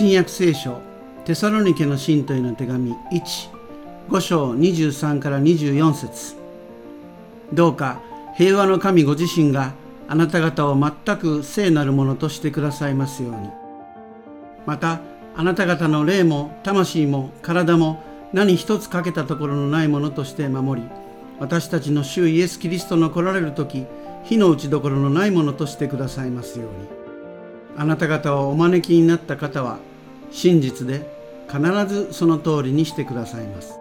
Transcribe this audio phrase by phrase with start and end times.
[0.00, 0.80] 新約聖書
[1.26, 6.36] テサロニケの信徒への手紙15章23から24節。
[7.52, 8.00] どうか
[8.34, 9.74] 平和の神ご自身が
[10.08, 13.50] あなた方を全く聖なるものとしてくださいますように。
[14.64, 15.00] また
[15.36, 20.88] あなた方の霊も魂も体も何一つ欠けたところのないものとして守り
[21.40, 23.84] 私たちの主イエス・キリストの来られる時
[24.24, 27.00] 火の打ちどころのないものとしてくださいますように。
[27.76, 29.78] あなた方をお招きになった方は
[30.30, 31.04] 真実で
[31.48, 33.78] 必ずその通りにしてくださいます。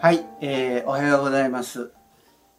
[0.00, 1.92] はい、えー、おはようございます、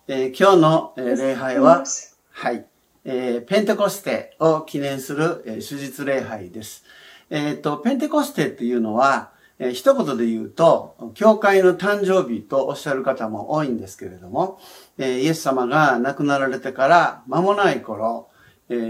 [0.07, 1.83] えー、今日の、えー、礼拝は
[2.31, 2.65] はい、
[3.03, 6.83] えー、ペンテコステを記念する、えー、手術礼拝です。
[7.29, 9.31] えっ、ー、とペンテコステっていうのは
[9.63, 14.59] えー、一言で言うと、教会の誕生日とおっしゃる方も多いんですけれども、
[14.97, 18.30] えー、イエス様が亡くなられてから間もない頃、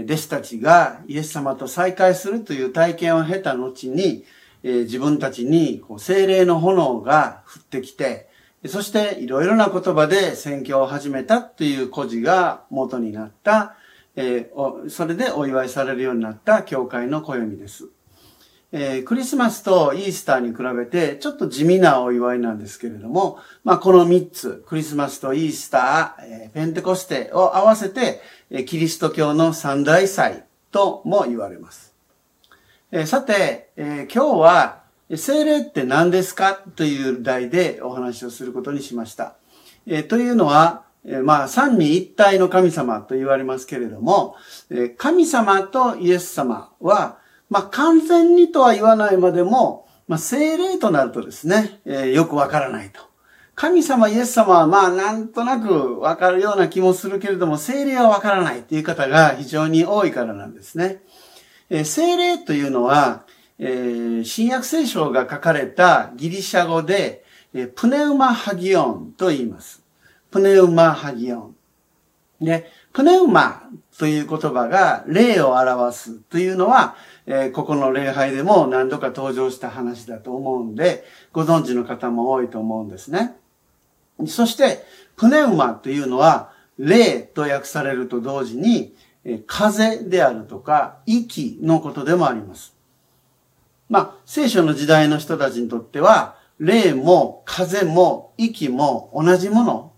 [0.04, 4.24] 弟子たちがイエス様と再会するという体験を経た後に、
[4.62, 8.28] 自分たちに精霊の炎が降ってきて、
[8.66, 13.74] そしていろいろな言葉で宣教を始めたという故事が元になった、
[14.88, 17.88] それでお祝いされるようになった教会の暦です。
[18.72, 31.94] えー、クリスマスとイースターに比べてちょっと地味なお祝いなんですけれども、まあ、この3つ、クリスマスとイースター、えー、ペンテコステを合わせて、えー、キリスト教の三大祭とも言われます。
[32.90, 34.82] え、さて、え、今日は、
[35.14, 39.34] 精霊って何ですかという題でお話をすることにしました。
[39.86, 44.36] え、というのは、え、まあ、三位一体の神様と言われますけれども、
[44.70, 47.18] え、神様とイエス様は、
[47.52, 53.02] まあ、完全にとは言わないまでも、まあ、精霊となるとですね、えー、よくわからないと。
[53.54, 61.02] 神様、イエス様は、まあ、なんとなくわかるような気もするけれども、精霊はわからないという方が非常に多いからなんですね。
[61.68, 63.26] えー、精霊というのは、
[63.58, 67.22] えー、新約聖書が書かれたギリシャ語で、
[67.52, 69.82] えー、プネウマハギオンと言います。
[70.30, 71.56] プネウマハギオン。
[72.40, 83.36] で、プネウマという言葉が霊を表すというのは、えー、ここの礼拝でも何度か登場した話だと思うんで、ご存知の方も多いと思うんですね。
[84.26, 84.84] そして、
[85.16, 88.94] プネウマというのは、霊と訳されると同時に
[89.24, 92.74] え、風であるとか、息のことでもあります。
[93.88, 99.92] まあ、聖書の時代の人たちにとっては、霊も風も息も同じもの、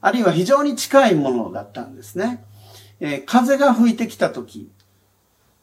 [0.00, 2.44] あるいは非常に近いものだったんですね。
[3.00, 4.70] えー、風が吹いてきたとき、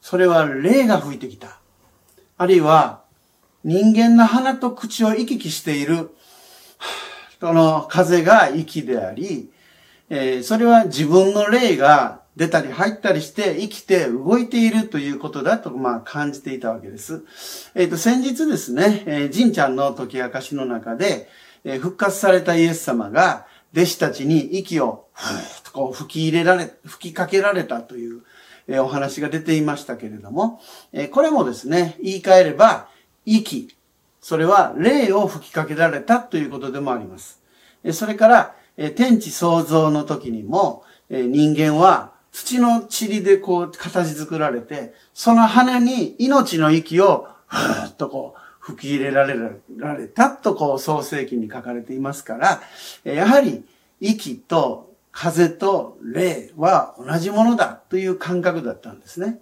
[0.01, 1.59] それは霊が吹いてきた。
[2.37, 3.03] あるいは、
[3.63, 6.11] 人間の鼻と口を行き来している、
[7.39, 9.49] その風が息であり、
[10.09, 17.23] えー、それは自分の霊が出たり入ったりして生きて動いているということだと、まあ、感じていたわけです。
[17.75, 21.29] えっ、ー、と、先日ですね、えー、神ちゃんの解き明かしの中で、
[21.63, 28.21] えー、復活されたイエス様が弟子たちに息をふーっとこう吹き入れられ、吹きかけられたという、
[28.67, 30.61] えお話が出ていましたけれども、
[30.93, 32.87] えこれもですね、言い換えれば、
[33.25, 33.75] 息。
[34.21, 37.41] それは霊を吹きかけられたということでもあります。
[37.83, 49.35] えそれから、え天地創造の時にも、え人間は土の塵でこう形作られて、その羽に命の息をふーっとこう吹き入れられ
[49.77, 52.61] られたとこう創世記に書かれていますから、
[53.03, 53.63] やはり
[54.01, 59.39] 息と風と霊は同じものだという感覚だったんですね。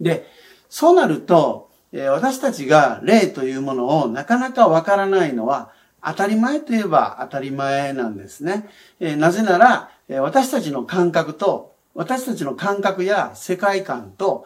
[0.00, 0.26] で、
[0.68, 5.70] そうなると、私たちが霊というものをなかなかわからないのは
[6.04, 8.68] 当たり前といえば当たり前なんですね。
[8.98, 14.44] なぜなら、私たちの感覚と、私たちの感覚や世界観と、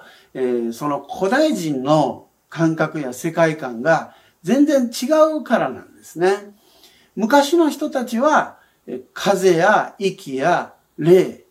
[0.72, 5.06] その古代人の感覚や世界観が全然違
[5.38, 6.55] うからなんですね。
[7.16, 8.59] 昔の人たちは
[9.15, 11.45] 風や息や霊、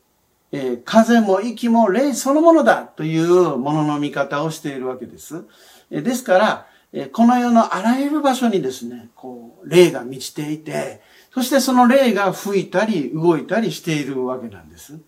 [0.83, 5.45] 風も息も霊そのものだというものの見方をしているわけです。
[5.89, 11.01] ですから、この世のあらゆる場所にですね、こう、霊が満ちていて、
[11.33, 14.99] そしてその霊が吹いたり動いたりしているわけなんです。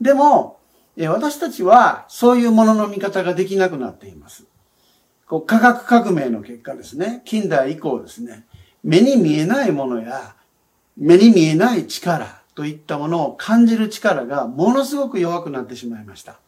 [0.00, 0.58] でも、
[0.96, 4.44] 私たちはそういうものの見方ができなくなっています。
[5.28, 8.44] こう科学革命の結果ですね、近代以降ですね、
[8.82, 10.36] 目に見えないものや
[10.96, 16.38] 目に見えない力といったものを感じる力がものすごく弱くなってしまいました。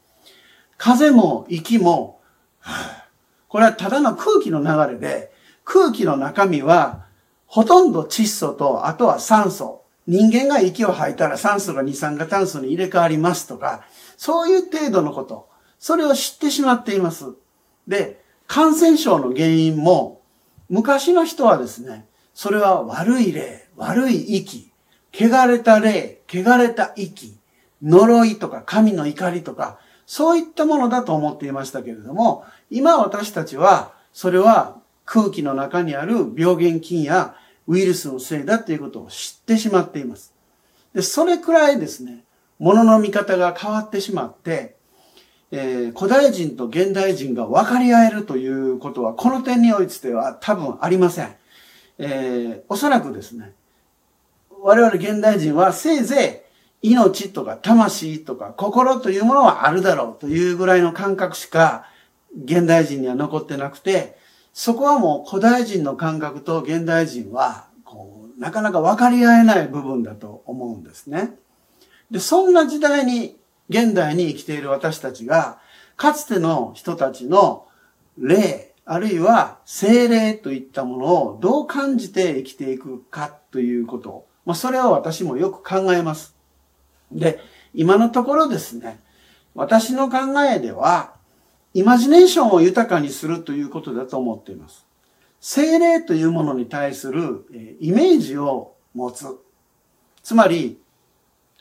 [0.77, 2.21] 風も息も、
[3.49, 5.33] これはただの空気の流れで、
[5.65, 7.07] 空気の中身は
[7.47, 9.83] ほとんど窒素と、あとは酸素。
[10.07, 13.85] 人間が息を吐いたら酸素が二酸化炭素に入れ替わりますとか、
[14.17, 15.49] そういう程度のこと。
[15.81, 17.25] それを知ってしまっています。
[17.89, 20.21] で、感染症の原因も、
[20.69, 24.71] 昔の人はですね、それは悪い霊、悪い息、
[25.13, 27.37] 汚れた霊、汚れた息、
[27.83, 37.35] 呪いとか神の怒りとか、そういったものだと思っていましたけれども、今私たちは、それは空気の中にある病原菌や
[37.67, 40.33] ウイルスのせいだということを知ってしまっています。
[40.95, 42.25] で、それくらいですね、
[42.59, 44.76] 物の見方が変わってしまって、
[45.53, 51.35] えー、古代人と現代人が分かり合えるということは、この点においては多分ありません。
[51.99, 53.53] えー、おそらくですね、
[54.63, 56.45] 我々現代人はせいぜ
[56.83, 61.87] い命とか魂とか心というものはあるだろうというぐらいの感覚しか
[62.45, 64.17] 現代人には残ってなくて、
[64.53, 71.37] そこはもう古代人の感覚と現代人は、こう、なかなか分かり合えない部分だと思うんですね。
[72.11, 73.37] で、そんな時代に、
[73.69, 75.59] 現代に生きている私たちが、
[75.97, 77.67] かつての人たちの
[78.19, 84.27] 霊、あるいは精霊といったものをどう感じて生きていくかということ。
[84.45, 86.37] まあ、それを私もよく考えます。
[87.11, 87.41] で、
[87.75, 89.01] 今のところですね、
[89.55, 91.15] 私の考えでは、
[91.75, 94.87] イマジネーションを豊かにするということだと思っています。
[95.41, 97.47] 精霊というものに対する
[97.81, 99.27] イメージを持つ。
[100.23, 100.79] つまり、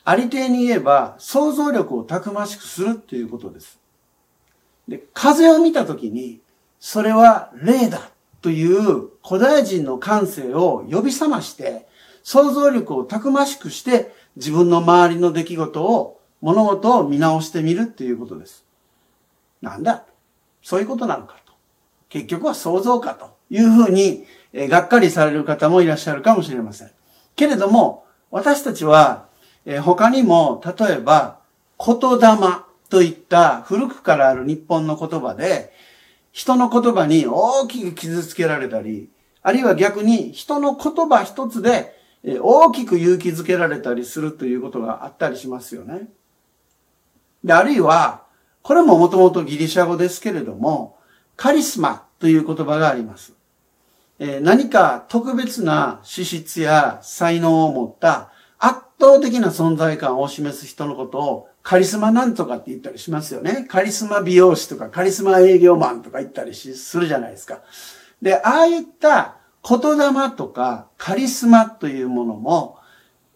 [0.08, 3.80] ありていに言えば想像力をたくましくするということです。
[4.86, 6.40] で、風を見たときに、
[6.78, 8.10] それは霊だ
[8.40, 11.88] という古代人の感性を呼び覚まして、
[12.22, 18.64] 想像力をたくましくして自分の周りの出来事を、物事を見直してみるっていうことです。
[19.60, 20.04] なんだ？
[20.62, 21.52] そういうことなのかと。
[22.08, 26.90] 結局は想像かというふうに、えがっかりされる方もいらっしゃるかもしれません。
[27.34, 29.25] けれども、私たちは、
[29.66, 31.40] え他にも、例えば、
[31.84, 32.38] 言霊
[32.88, 35.72] といった古くからある日本の言葉で、
[36.30, 39.10] 人の言葉に大きく傷つけられたり、
[39.42, 41.94] あるいは逆に人の言葉一つで
[42.40, 46.08] 大きく勇気づけられたりするということがあったりしますよね。
[47.42, 48.24] で、あるいは、
[48.62, 50.98] これももともとギリシャ語ですけれども、
[51.36, 53.32] カリスマという言葉があります。
[54.18, 58.30] え何か特別な資質や才能を持った
[58.98, 63.66] 倒的な存在感を示す人のことをカリスマなんとかって言ったりしますよね。
[63.68, 67.60] カリスマ美容師とかカリスマ営業マンとか言ったりするじゃないですか。
[68.22, 69.36] で、ああいった
[69.68, 72.78] 言霊とかカリスマというものも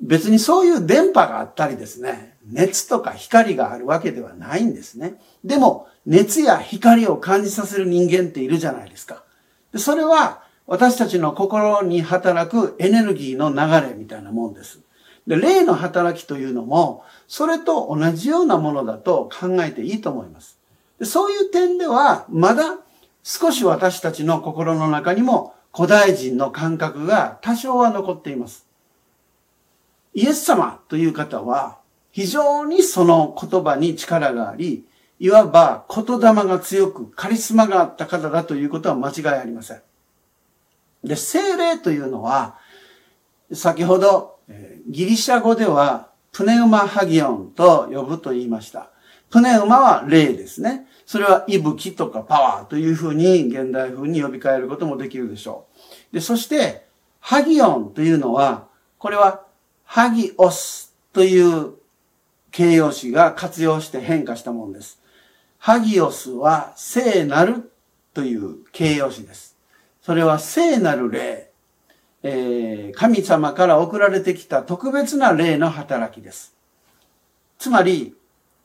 [0.01, 5.21] 別にそういう電波があったりですね、熱とか光があるわけではないんですね。
[5.45, 9.25] でも熱や光を感じさせる人間っているじゃないですか。
[9.73, 14.81] でそれは私たちの心に働くエネルギーの流れみたいなもんです。
[15.27, 20.59] で、霊の働きというのも、それと同じようなものだと考えていいと思います。
[20.99, 22.79] でそういう点では、まだ
[23.23, 28.67] 少し私たちの心の中にも古代人の感覚が多少は残っています。
[30.15, 31.79] イエス様という方は
[32.13, 34.85] 非常にその言葉に力があり、
[35.19, 39.83] いわば言霊が強くカリスマがあった方だということは間違いありません。
[41.05, 42.57] で、精霊というのは、
[43.53, 44.39] 先ほど
[44.89, 48.91] ギリシャ語ではプネウマハギオンと呼ぶと言いました。
[49.31, 50.87] プネウマは霊ですね。
[51.07, 55.67] それは息吹とかパワーというふうに現代風に呼び換えることもできるでしょ
[56.13, 56.15] う。
[56.15, 56.87] で、そして、
[57.21, 59.45] ハギオンというのは、これは
[59.85, 61.75] ハギオスという
[62.51, 65.01] 形容詞が活用して変化したものです。
[65.59, 67.73] ハギオスは聖なる
[68.15, 69.57] という形容詞です。
[70.03, 71.50] それは聖なる霊、
[72.23, 76.55] えー、神様から送られてきた特別な霊の働きです。
[77.59, 78.15] つまり、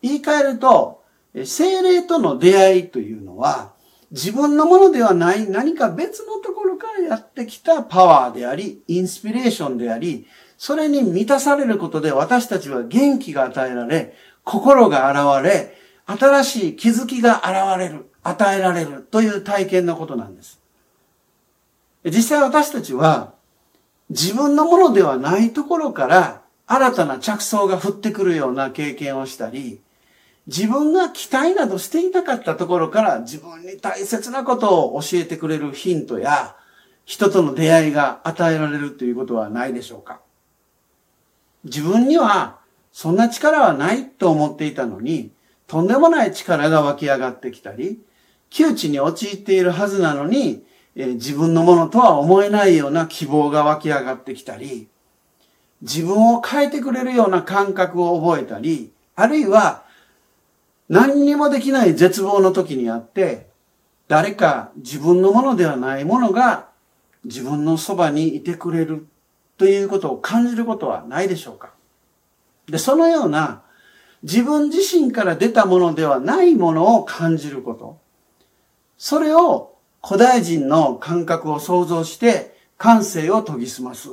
[0.02, 1.04] 言い換えると、
[1.44, 3.74] 精霊との出会いというのは、
[4.12, 20.62] 自分のものではない何か別のところからやってきたパワーであり、インスピレーションであり、それに満たされることで私たちは元気が与えられ、心が現れ、新しい気づきが現れる、与えられるという体験のことなんです。
[22.06, 23.35] 実際私たちは
[24.10, 29.82] 自分のものではないところから新たな着想が降ってくるような経験をしたり、
[30.48, 36.56] 自分が期待などしていなかったところから自分に大切なことを教えてくれるヒントや
[37.04, 40.22] 人との出会いが与えられるということはないでしょうか。
[41.64, 42.60] 自分には
[42.92, 45.32] そんな力はないと思っていたのに
[45.68, 48.00] とんでもない力が湧き上がってきたり
[48.52, 50.64] 窮地に陥っているはずなのに
[50.96, 54.88] え自分のものとは思えないような希望が湧き上がってきたり
[55.82, 59.86] 自分を変えてくれるような感覚を覚えたりあるいは
[60.88, 63.48] 何にもできない絶望の時にあって、
[64.08, 66.68] 誰か自分のものではないものが
[67.24, 69.08] 自分のそばにいてくれる
[69.58, 71.72] ということを感じることはないでしょうか
[72.68, 73.64] で、そのような
[74.22, 78.00] 自分自身から出たものではないものを感じること。
[78.98, 79.75] それを
[80.08, 84.10] 古代人の感覚を想像して感性を研ぎ澄ます。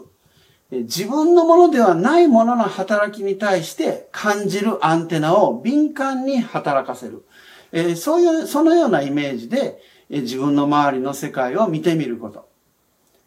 [0.71, 7.27] 自分のものではないものの働きに対して感じるアンテナを敏感に働かせる。
[7.73, 12.49] えそういう、そのようなイメージで、え自分の周りの世界を見てみること。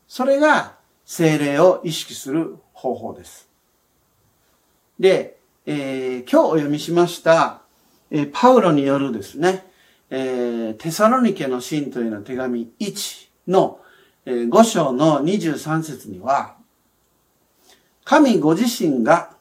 [0.07, 3.47] それが精霊を意識する方法です。
[4.99, 7.61] で、えー、今日お読みしました、
[8.09, 9.65] え、パウロによるですね、
[10.09, 13.79] えー、テサロニケの信というの手紙1の、
[14.25, 16.55] えー、5章の23節には、
[18.03, 19.31] 神ご自身が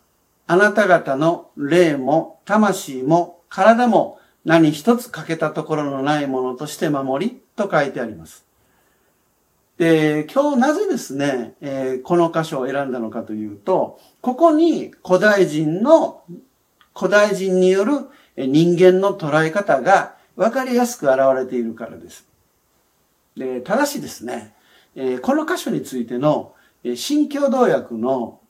[0.46, 8.44] あなた方の霊も魂も体も何一つ欠けたところのないものとして守りと書いてあります。
[9.78, 16.22] で、今日なぜですね、えー、この箇所を選んだのかというと、ここに古代人の、
[16.96, 17.92] 古代人による
[18.36, 22.26] 人間の捉え方が分かりやすく現れているからです。
[23.36, 24.54] で、ただしですね、
[24.94, 26.54] えー、この箇所についての
[26.96, 28.40] 新共同訳の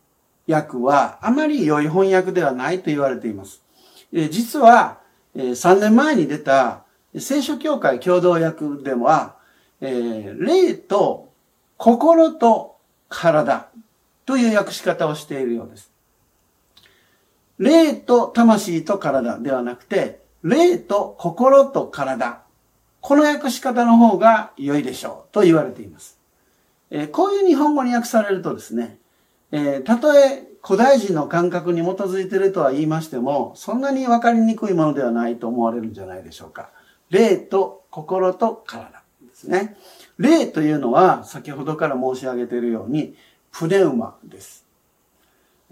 [0.49, 3.63] 訳はあまり良い翻訳ではないと言われています。
[4.13, 5.01] 実は、
[5.35, 6.85] 3年前に出た
[7.17, 9.37] 聖書協会共同訳では、
[9.81, 11.33] 霊と
[11.77, 12.77] 心と
[13.09, 13.69] 体
[14.27, 15.91] という訳し方をしているようです。
[17.59, 22.43] 霊と魂と体ではなくて、霊と心と体。
[23.01, 26.19] この訳し方の方が良いでしょうと言われています。
[26.91, 28.99] えこういう日本語に訳されるとですね、
[29.53, 36.71] えー、たとえ古代人の感覚に基づいているとは言いましても、そんなに分かりにくいものではないと思われるんじゃないでしょうか。
[37.11, 39.77] 霊と心と体ですね。
[40.19, 43.15] 霊というのは、先ほどから申し上げているように、
[43.51, 44.64] プネウマです。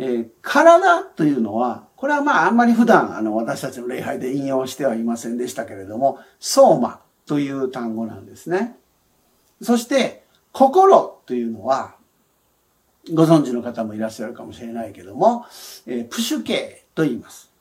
[0.03, 8.77] えー、体というのは、これはまああんまり普段あの私たちの礼拝で引用してはいませんでしたけれども、ソーマという単語なんですね。
[9.63, 11.95] そして、心というのは、
[13.15, 15.47] ご存知の方もいらっしゃるかもしれないけども、
[15.87, 17.53] えー、プシュ系と言います。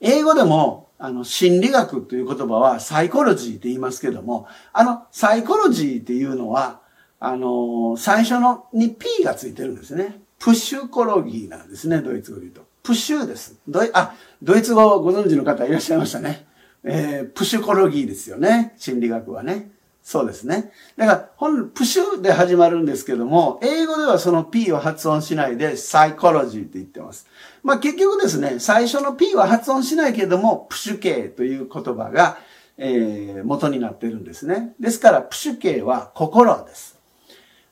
[0.00, 6.80] 英語でも、あの、心理学という言葉はサイコロジーって言いますけども、あの、サイコロジーっていうのは、
[7.20, 10.20] あの、最初のに P がついてるんですね。
[10.46, 12.64] プッシュコロギーなんですね、ドイツ語で言うと。
[12.84, 13.58] プッシュです。
[13.66, 16.46] ドイあ、ドイツ語をご存知の方いらっしゃいましたね。
[16.84, 18.72] えー、プシュコロギーですよね。
[18.76, 19.72] 心理学はね。
[20.04, 20.70] そうですね。
[20.96, 27.26] だから、本、プシュで始まるんですけども、英語ではその P を発音しないで、サイコロジーって言ってます。
[27.64, 32.38] まあ結局ですね、最初の P は発音しないけども、プシュ系という言葉が、
[32.78, 34.76] えー、元になってるんですね。
[34.78, 36.95] ですから、プシュ系は心です。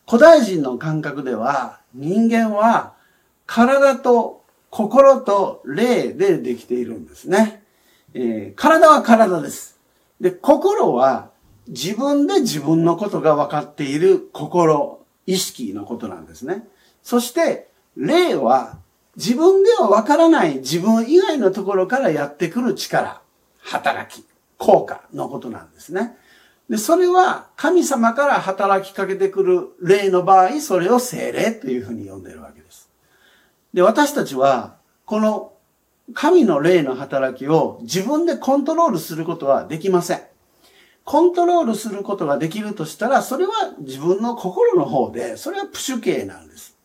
[0.08, 2.94] 古代人の感覚では、人間は
[3.46, 7.62] 体と心と霊でできているんですね。
[8.12, 9.78] えー、体は体です。
[10.20, 11.30] で、心は
[11.68, 16.68] 自分で自分のことが分かっている心、意識のことなんですね。
[17.02, 18.78] そして、霊は
[19.16, 23.22] 自分では分からない自分以外のところからやってくる力、
[23.58, 24.26] 働き、
[24.58, 26.16] 効果のことなんですね。
[26.68, 32.88] で、それは神様から働きかけてくる霊の場合、それを精霊というふうに呼んでいるわけです。
[33.74, 35.52] で、私たちは、この
[36.14, 40.22] 神の霊の働きを自分でコントロールすることはできません。
[41.04, 46.76] コントロールすることができるとしたら、それは自分の心の方で、それはプシュ系なんです。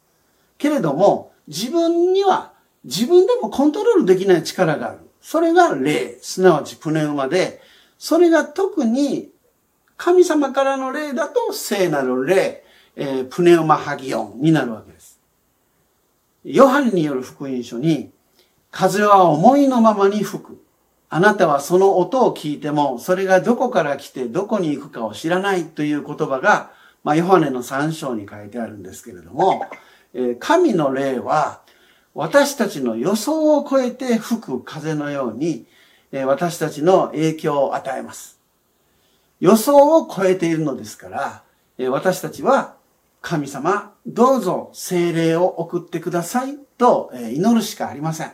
[0.57, 2.51] けれども、自分には
[2.83, 5.00] 自分でもコントロールできない力がある。
[5.21, 7.62] それが霊、すなわちプネウマで、
[7.98, 9.29] それが特に
[10.00, 12.63] 神様からの霊だと聖なる霊、
[12.96, 15.20] えー、プネウマハギオンになるわけです。
[16.46, 18.10] ヨハネによる福音書に、
[18.72, 20.63] 風は思いのままに吹く。
[21.10, 26.72] あなたはその音を聞いても、それがどこから来てどこに行くかを知らないという言葉が、
[27.03, 29.65] まあ、ヨハネの3章に書いてあるんですけれども、
[30.13, 31.60] え神の霊は、
[32.13, 35.65] 私たちの予想を超えて吹く風のように、
[36.13, 38.38] え私たちの影響を与えます。
[39.39, 42.75] 予想を超えているのですから、私たちは、
[43.22, 48.31] 神様、どうぞ精霊を送ってくださいと祈るしかありません。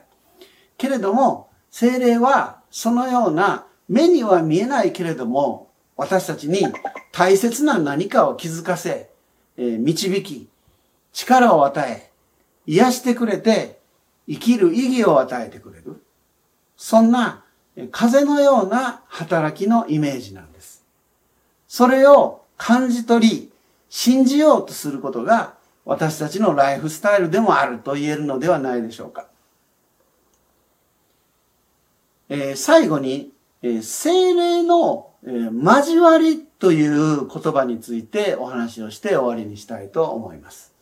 [0.78, 6.68] けれども、精霊はそのような目には見えないけれども、私たちに
[7.12, 9.10] 大切な何かを気づかせ、
[9.58, 10.50] 導き、
[11.14, 12.12] 力を与え、
[12.66, 13.80] 癒してくれて、
[14.28, 16.04] 生きる意義を与えてくれる。
[16.78, 17.44] そんな
[17.92, 20.75] 風のような働きのイメージなんです。
[21.68, 23.52] それを感じ取り、
[23.90, 25.56] 信じようとすることが
[25.86, 29.28] 私たちのライフスタイルでもあると言えるのではないでしょうか。
[32.28, 33.32] えー、最後に、
[33.62, 40.74] えー、精霊の、えー、交わりという言葉についてお話をして終わりにしたいと思います。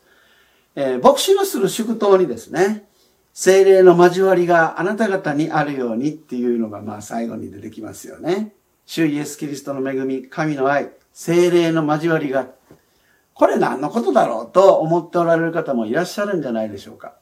[0.75, 2.85] え牧師のする祝祷にですね、
[3.33, 8.53] 精霊の交わりがあなた方にあるようにっていうのがまあ最後に出てきますよね。
[8.85, 12.47] 主イエスキリストの恵み、神の愛、精霊の交わりが、
[13.33, 17.15] これ何のことだろうと思っておられる方もいらっしゃるんじゃないでしょうか。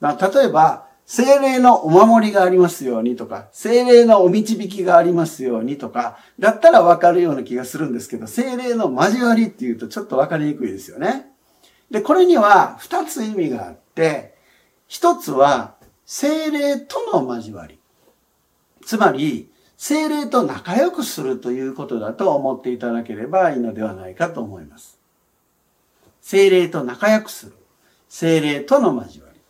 [0.00, 11.26] まあ、例えば、精霊のお守りがありますようにとか、精霊のお導きがありますようにとか、だったらわかるような気がするんですけど、精霊の交わりっていうとちょっとわかりにくいですよね。
[11.90, 14.34] で、これには二つ意味があって、
[14.88, 15.74] 一つは
[16.06, 17.78] 精霊との交わり。
[18.84, 19.51] つまり、
[19.84, 24.96] 精霊と仲良くするということだと思っていただければいいのではないかと思います。
[26.20, 27.52] 精霊と仲良くする。
[28.08, 29.40] 精霊との交わり。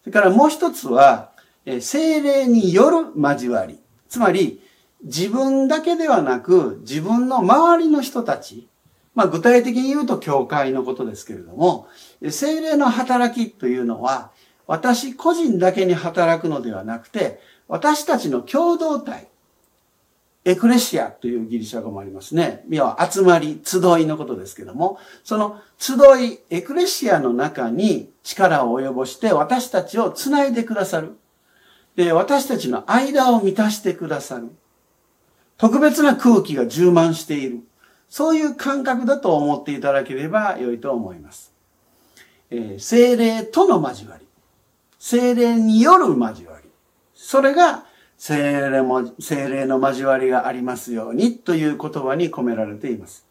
[0.00, 1.32] それからもう一つは、
[1.80, 3.78] 精霊による交わり。
[4.08, 4.62] つまり、
[5.02, 8.66] 自分だけではなく、自分の周りの人たち、
[9.14, 11.86] まあ具体的に言うと教会のことですけれども、
[12.30, 14.30] 精霊の働きというのは、
[14.66, 19.28] 私個人だけに働くのではなくて、私たちの共同体、
[20.44, 22.64] エクレシアというギリシャ語もありますね。
[22.68, 31.16] 要は集まり、集いのことですけども、その集い、エクレシアの中に力を及ぼして私たちを繋いでくださる。
[31.96, 34.50] で、私たちの間を満たしてくださる。
[35.56, 37.60] 特別な空気が充満している。
[38.10, 41.52] そういう感覚だと思っていただければ良いと思います。
[42.50, 44.26] えー、精霊との交わり。
[44.98, 46.68] 精霊による交わり。
[47.14, 47.86] それが
[48.18, 48.36] 精
[48.70, 53.26] 霊も、精霊の交わりがありますようにという言葉に込められています。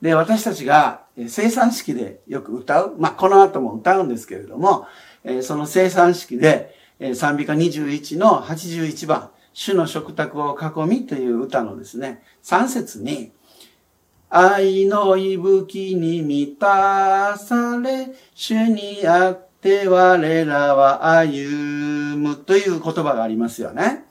[0.00, 4.86] で、私たちが生産式でよく歌う、まあ、この後も歌うんですけれども、
[5.42, 6.74] その生産式で、
[7.14, 13.32] 賛美歌21の81番、主の食卓を囲みという歌のですね、3節に、
[14.30, 24.04] 愛の息吹に満たされ、主にあって我らは歩むという言葉がありますよね。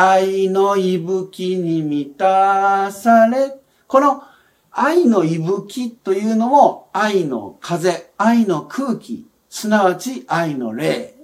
[0.00, 3.56] 愛の息吹に満たされ、
[3.88, 4.22] この
[4.70, 11.16] 愛の息吹というのも愛の風、愛の空気、すなわち愛の霊、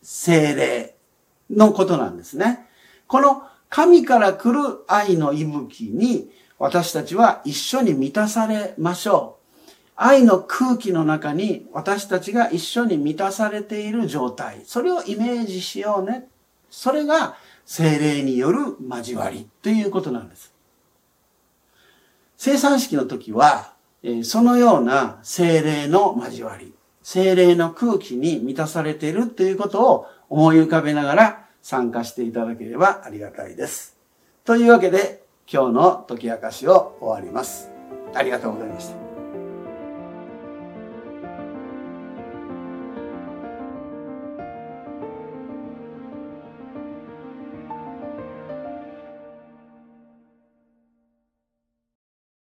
[0.00, 0.94] 精霊
[1.50, 2.66] のことなんですね。
[3.06, 9.70] この神から来る愛の息吹に私たちは一緒に満たされましょう。
[9.94, 14.62] 愛の空気の中に私たちが一緒に満たされている状態。
[14.64, 16.28] それをイメージしようね。
[16.70, 20.54] それが精霊による交わりということなんです。
[22.36, 23.74] 生産式の時は、
[24.22, 33.96] そのような精霊の交わり、精霊の空気に満たされているということを思い浮かべながら参加していただければありがたいです。
[34.44, 37.70] というわけで、今日の解き明かしを終わります。
[38.14, 39.05] ありがとうございました。